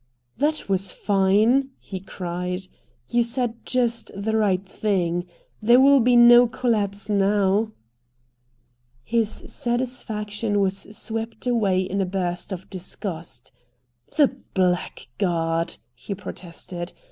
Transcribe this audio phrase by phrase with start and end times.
[0.39, 2.67] "That was fine!" he cried.
[3.07, 5.27] "You said just the right thing.
[5.61, 7.71] There will be no collapse now."
[9.03, 13.51] His satisfaction was swept away in a burst of disgust.
[14.17, 16.93] "The blackguard!" he protested.